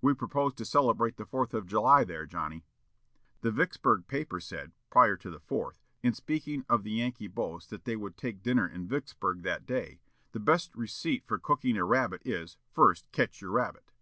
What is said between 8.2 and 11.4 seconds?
dinner in Vicksburg that day, "The best receipt for